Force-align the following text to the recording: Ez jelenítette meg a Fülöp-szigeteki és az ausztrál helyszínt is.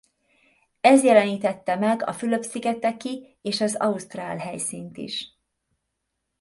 Ez 0.81 1.03
jelenítette 1.03 1.75
meg 1.75 2.07
a 2.07 2.13
Fülöp-szigeteki 2.13 3.37
és 3.41 3.61
az 3.61 3.75
ausztrál 3.75 4.37
helyszínt 4.37 4.97
is. 4.97 5.37